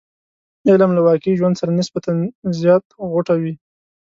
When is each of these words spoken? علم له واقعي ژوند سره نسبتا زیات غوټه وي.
علم 0.71 0.91
له 0.93 1.01
واقعي 1.07 1.33
ژوند 1.39 1.55
سره 1.61 1.71
نسبتا 1.79 2.11
زیات 2.59 2.85
غوټه 3.11 3.33
وي. 3.41 3.53